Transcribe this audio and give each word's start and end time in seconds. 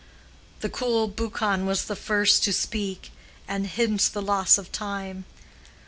The 0.61 0.69
cool 0.71 1.07
Buchan 1.07 1.67
was 1.67 1.85
the 1.85 1.95
first 1.95 2.43
to 2.45 2.53
speak, 2.53 3.11
and 3.47 3.67
hint 3.67 4.01
the 4.13 4.21
loss 4.23 4.57
of 4.57 4.71
time. 4.71 5.25